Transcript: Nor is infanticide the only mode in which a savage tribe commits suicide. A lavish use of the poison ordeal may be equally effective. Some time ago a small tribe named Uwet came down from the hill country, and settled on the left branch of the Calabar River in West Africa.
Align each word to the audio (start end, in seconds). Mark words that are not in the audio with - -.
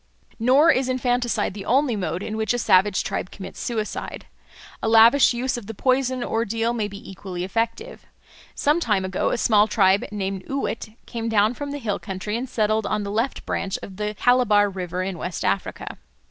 Nor 0.39 0.71
is 0.71 0.89
infanticide 0.89 1.53
the 1.53 1.63
only 1.63 1.95
mode 1.95 2.23
in 2.23 2.35
which 2.35 2.55
a 2.55 2.57
savage 2.57 3.03
tribe 3.03 3.29
commits 3.29 3.59
suicide. 3.59 4.25
A 4.81 4.89
lavish 4.89 5.31
use 5.31 5.57
of 5.57 5.67
the 5.67 5.75
poison 5.75 6.23
ordeal 6.23 6.73
may 6.73 6.87
be 6.87 7.07
equally 7.11 7.43
effective. 7.43 8.07
Some 8.55 8.79
time 8.79 9.05
ago 9.05 9.29
a 9.29 9.37
small 9.37 9.67
tribe 9.67 10.03
named 10.11 10.43
Uwet 10.49 10.95
came 11.05 11.29
down 11.29 11.53
from 11.53 11.69
the 11.69 11.77
hill 11.77 11.99
country, 11.99 12.35
and 12.35 12.49
settled 12.49 12.87
on 12.87 13.03
the 13.03 13.11
left 13.11 13.45
branch 13.45 13.77
of 13.83 13.97
the 13.97 14.15
Calabar 14.15 14.71
River 14.71 15.03
in 15.03 15.19
West 15.19 15.45
Africa. 15.45 15.99